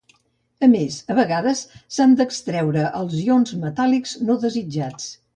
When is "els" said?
3.01-3.13